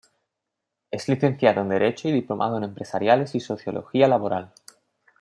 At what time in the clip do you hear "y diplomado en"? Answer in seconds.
2.09-2.63